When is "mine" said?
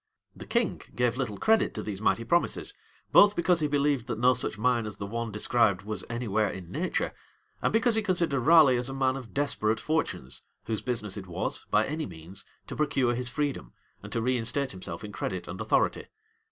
4.57-4.87